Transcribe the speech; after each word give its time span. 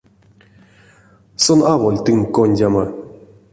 Сон 1.43 1.59
аволь 1.73 2.01
тынк 2.05 2.27
кондямо. 2.35 2.85